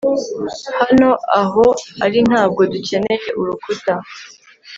hano 0.79 1.09
aho 1.41 1.65
ari 2.05 2.19
ntabwo 2.29 2.61
dukeneye 2.71 3.27
urukuta 3.39 3.93